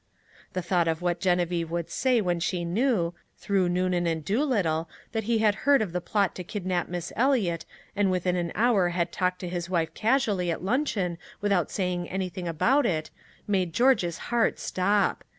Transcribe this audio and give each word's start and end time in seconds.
The 0.53 0.63
thought 0.63 0.87
of 0.87 1.03
what 1.03 1.19
Genevieve 1.19 1.69
would 1.69 1.91
say 1.91 2.21
when 2.21 2.39
she 2.39 2.65
knew, 2.65 3.13
through 3.37 3.69
Noonan 3.69 4.07
and 4.07 4.25
Doolittle, 4.25 4.89
that 5.11 5.25
he 5.25 5.37
had 5.37 5.53
heard 5.69 5.79
of 5.79 5.91
the 5.91 6.01
plot 6.01 6.33
to 6.33 6.43
kidnap 6.43 6.89
Miss 6.89 7.13
Eliot, 7.15 7.65
and 7.95 8.09
within 8.09 8.35
an 8.35 8.51
hour 8.55 8.89
had 8.89 9.11
talked 9.11 9.37
to 9.41 9.47
his 9.47 9.69
wife 9.69 9.93
casually 9.93 10.49
at 10.49 10.63
luncheon 10.63 11.19
without 11.39 11.69
saying 11.69 12.09
anything 12.09 12.47
about 12.47 12.87
it, 12.87 13.11
made 13.47 13.73
George's 13.75 14.17
heart 14.33 14.57
stop. 14.57 15.23